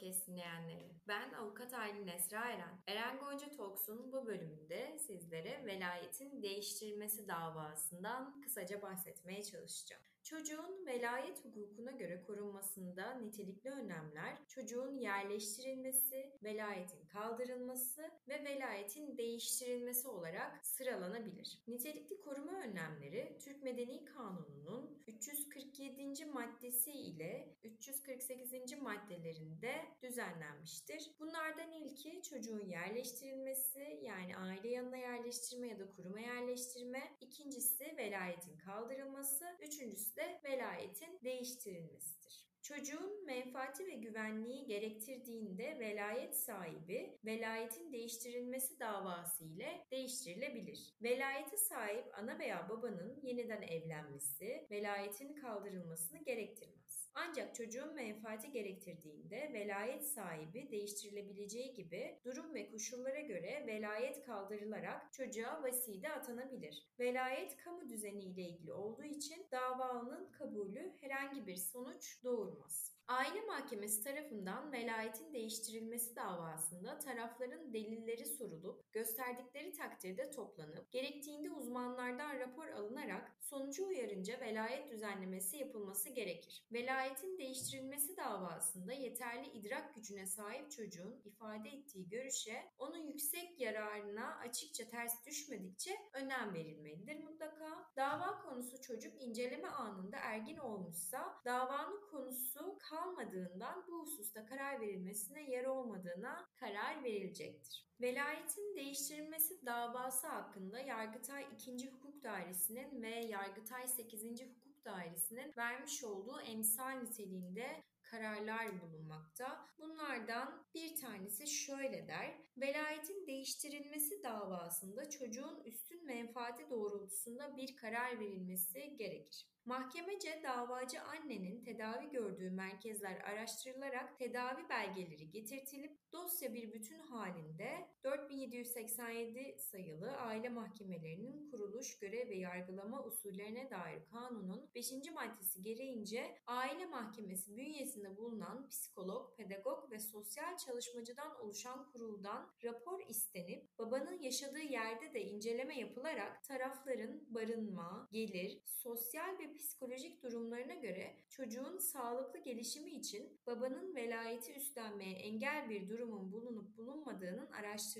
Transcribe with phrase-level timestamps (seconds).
[0.00, 0.94] dinleyenleri.
[1.08, 2.82] Ben avukat Aylin Esra Eren.
[2.86, 10.02] Eren Gonca Talks'un bu bölümünde sizlere velayetin değiştirilmesi davasından kısaca bahsetmeye çalışacağım.
[10.30, 20.66] Çocuğun velayet hukukuna göre korunmasında nitelikli önlemler, çocuğun yerleştirilmesi, velayetin kaldırılması ve velayetin değiştirilmesi olarak
[20.66, 21.62] sıralanabilir.
[21.68, 26.24] Nitelikli koruma önlemleri Türk Medeni Kanunu'nun 347.
[26.24, 28.52] maddesi ile 348.
[28.82, 31.10] maddelerinde düzenlenmiştir.
[31.20, 39.44] Bunlardan ilki çocuğun yerleştirilmesi yani aile yanına yerleştirme ya da kuruma yerleştirme, ikincisi velayetin kaldırılması,
[39.62, 42.46] üçüncüsü de velayetin değiştirilmesidir.
[42.62, 50.94] Çocuğun menfaati ve güvenliği gerektirdiğinde velayet sahibi velayetin değiştirilmesi davası ile değiştirilebilir.
[51.02, 57.05] Velayete sahip ana veya babanın yeniden evlenmesi velayetin kaldırılmasını gerektirmez.
[57.18, 65.62] Ancak çocuğun menfaati gerektirdiğinde velayet sahibi değiştirilebileceği gibi durum ve koşullara göre velayet kaldırılarak çocuğa
[65.62, 66.86] vaside atanabilir.
[66.98, 72.96] Velayet kamu düzeni ile ilgili olduğu için davanın kabulü herhangi bir sonuç doğurmaz.
[73.08, 82.68] Aile Mahkemesi tarafından velayetin değiştirilmesi davasında tarafların delilleri sorulup gösterdikleri takdirde toplanıp gerektiğinde uzmanlardan rapor
[82.68, 83.35] alınarak
[83.66, 86.66] sonucu uyarınca velayet düzenlemesi yapılması gerekir.
[86.72, 94.88] Velayetin değiştirilmesi davasında yeterli idrak gücüne sahip çocuğun ifade ettiği görüşe onun yüksek yararına açıkça
[94.88, 97.90] ters düşmedikçe önem verilmelidir mutlaka.
[97.96, 105.64] Dava konusu çocuk inceleme anında ergin olmuşsa davanın konusu kalmadığından bu hususta karar verilmesine yer
[105.64, 107.86] olmadığına karar verilecektir.
[108.00, 111.90] Velayetin değiştirilmesi davası hakkında Yargıtay 2.
[111.90, 113.08] Hukuk Dairesi'nin ve
[113.56, 114.22] Yargıtay 8.
[114.24, 119.68] Hukuk Dairesi'nin vermiş olduğu emsal niteliğinde kararlar bulunmakta.
[119.78, 122.34] Bunlardan bir tanesi şöyle der.
[122.56, 129.46] Velayetin değiştirilmesi davasında çocuğun üstün menfaati doğrultusunda bir karar verilmesi gerekir.
[129.64, 139.56] Mahkemece davacı annenin tedavi gördüğü merkezler araştırılarak tedavi belgeleri getirtilip dosya bir bütün halinde 4787
[139.58, 144.92] sayılı aile mahkemelerinin kuruluş, görev ve yargılama usullerine dair kanunun 5.
[145.14, 153.78] maddesi gereğince aile mahkemesi bünyesinde bulunan psikolog, pedagog ve sosyal çalışmacıdan oluşan kuruldan rapor istenip
[153.78, 161.78] babanın yaşadığı yerde de inceleme yapılarak tarafların barınma, gelir, sosyal ve psikolojik durumlarına göre çocuğun
[161.78, 167.95] sağlıklı gelişimi için babanın velayeti üstlenmeye engel bir durumun bulunup bulunmadığının araştırılması,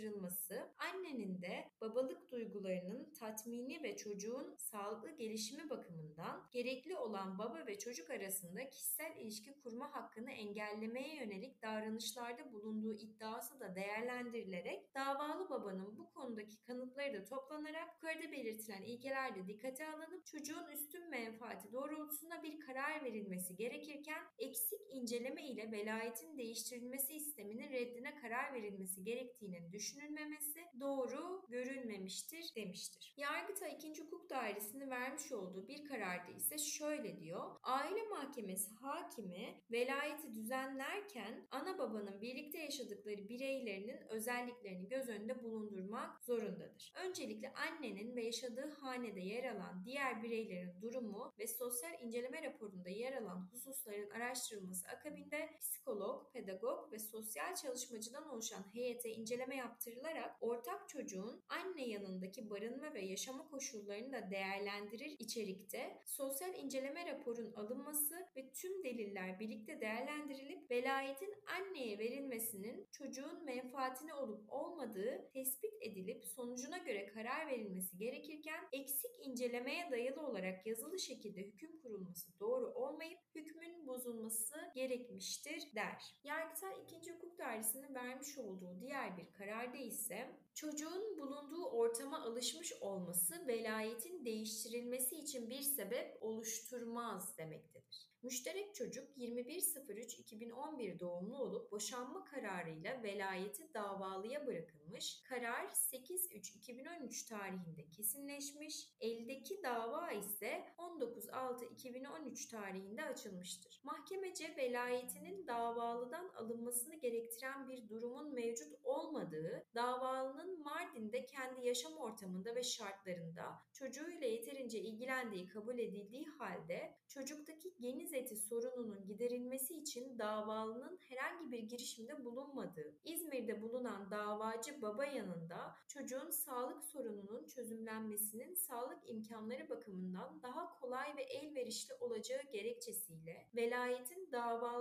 [0.79, 8.11] annenin de babalık duygularının tatmini ve çocuğun sağlıklı gelişimi bakımından gerekli olan baba ve çocuk
[8.11, 16.11] arasında kişisel ilişki kurma hakkını engellemeye yönelik davranışlarda bulunduğu iddiası da değerlendirilerek davalı babanın bu
[16.11, 22.61] konudaki kanıtları da toplanarak yukarıda belirtilen ilkeler de dikkate alınıp çocuğun üstün menfaati doğrultusunda bir
[22.61, 31.43] karar verilmesi gerekirken eksik inceleme ile velayetin değiştirilmesi isteminin reddine karar verilmesi gerektiğinin düşünülmemesi doğru
[31.49, 33.15] görülmemiştir demiştir.
[33.17, 34.03] Yargıtay 2.
[34.03, 37.45] Hukuk Dairesi'nin vermiş olduğu bir kararda ise şöyle diyor.
[37.63, 46.93] Aile Mahkemesi hakimi velayeti düzenlerken ana babanın birlikte yaşadıkları bireylerinin özelliklerini göz önünde bulundurmak zorundadır.
[47.05, 53.23] Öncelikle annenin ve yaşadığı hanede yer alan diğer bireylerin durumu ve sosyal inceleme raporunda yer
[53.23, 61.43] alan hususların araştırılması akabinde psikolog, pedagog ve sosyal çalışmacıdan oluşan heyete inceleme yaptırılarak ortak çocuğun
[61.49, 68.85] anne yanındaki barınma ve yaşama koşullarını da değerlendirir içerikte sosyal inceleme raporun alınması ve tüm
[68.85, 77.47] deliller birlikte değerlendirilip velayetin anneye verilmesinin çocuğun menfaatine olup olmadığı tespit edilip sonucuna göre karar
[77.47, 85.75] verilmesi gerekirken eksik incelemeye dayalı olarak yazılı şekilde hüküm kurulması doğru olmayıp hükmün bozulması gerekmiştir
[85.75, 86.17] der.
[86.25, 87.13] Yargıtay 2.
[87.13, 89.27] Hukuk Dairesi'nin vermiş olduğu diğer bir
[89.67, 98.11] kararda ise çocuğun bulunduğu ortama alışmış olması velayetin değiştirilmesi için bir sebep oluşturmaz demektedir.
[98.23, 105.23] Müşterek çocuk 21.03.2011 doğumlu olup boşanma kararıyla velayeti davalıya bırakılmış.
[105.23, 108.89] Karar 8.3.2013 tarihinde kesinleşmiş.
[109.01, 113.81] Eldeki dava ise 19.06.2013 tarihinde açılmıştır.
[113.85, 122.63] Mahkemece velayetinin davalıdan alınmasını gerektiren bir durumun mevcut olmadığı, davalının Mardin'de kendi yaşam ortamında ve
[122.63, 130.99] şartlarında çocuğuyla yeterince ilgilendiği kabul edildiği halde çocuktaki geniş deniz eti sorununun giderilmesi için davalının
[131.09, 139.69] herhangi bir girişimde bulunmadığı, İzmir'de bulunan davacı baba yanında çocuğun sağlık sorununun çözümlenmesinin sağlık imkanları
[139.69, 144.76] bakımından daha kolay ve elverişli olacağı gerekçesiyle velayetin davalıdan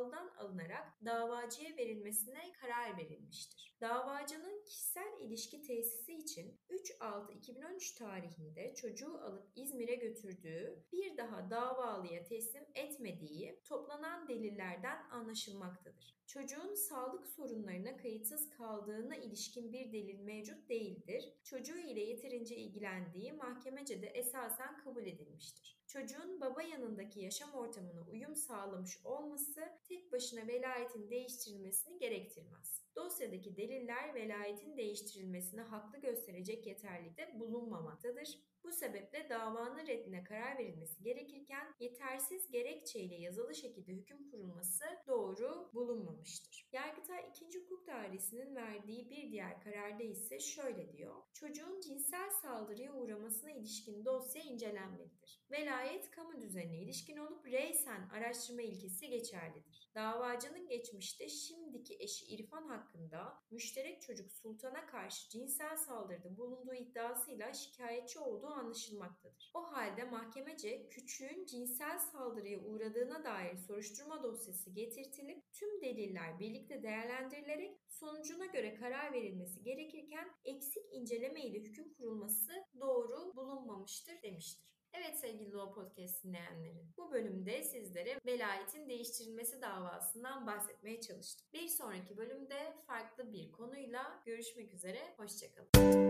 [0.45, 3.77] alınarak davacıya verilmesine karar verilmiştir.
[3.81, 12.63] Davacının kişisel ilişki tesisi için 3-6-2013 tarihinde çocuğu alıp İzmir'e götürdüğü bir daha davalıya teslim
[12.75, 16.15] etmediği toplanan delillerden anlaşılmaktadır.
[16.27, 21.33] Çocuğun sağlık sorunlarına kayıtsız kaldığına ilişkin bir delil mevcut değildir.
[21.43, 25.84] Çocuğu ile yeterince ilgilendiği mahkemece de esasen kabul edilmiştir.
[25.95, 32.85] Çocuğun baba yanındaki yaşam ortamına uyum sağlamış olması tek başına velayetin değiştirilmesini gerektirmez.
[32.95, 38.39] Dosyadaki deliller velayetin değiştirilmesine haklı gösterecek yeterlikte bulunmamaktadır.
[38.65, 46.69] Bu sebeple davanın reddine karar verilmesi gerekirken yetersiz gerekçeyle yazılı şekilde hüküm kurulması doğru bulunmamıştır.
[46.73, 47.59] Yargıtay 2.
[47.59, 51.15] Hukuk Dairesi'nin verdiği bir diğer kararda ise şöyle diyor.
[51.33, 55.45] Çocuğun cinsel saldırıya uğramasına ilişkin dosya incelenmelidir.
[55.51, 59.91] Velayet kamu düzenine ilişkin olup reysen araştırma ilkesi geçerlidir.
[59.95, 68.19] Davacının geçmişte şimdiki eşi İrfan hakkında müşterek çocuk Sultan'a karşı cinsel saldırıda bulunduğu iddiasıyla şikayetçi
[68.19, 69.51] olduğu anlaşılmaktadır.
[69.53, 77.77] O halde mahkemece küçüğün cinsel saldırıya uğradığına dair soruşturma dosyası getirtilip tüm deliller birlikte değerlendirilerek
[77.87, 84.65] sonucuna göre karar verilmesi gerekirken eksik inceleme ile hüküm kurulması doğru bulunmamıştır demiştir.
[84.93, 86.85] Evet sevgili Law Podcast dinleyenleri.
[86.97, 91.47] Bu bölümde sizlere velayetin değiştirilmesi davasından bahsetmeye çalıştım.
[91.53, 94.99] Bir sonraki bölümde farklı bir konuyla görüşmek üzere.
[95.17, 96.05] Hoşçakalın.